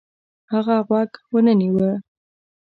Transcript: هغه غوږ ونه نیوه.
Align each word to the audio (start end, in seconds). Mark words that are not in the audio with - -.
هغه 0.51 0.75
غوږ 0.87 1.11
ونه 1.31 1.53
نیوه. 1.59 1.91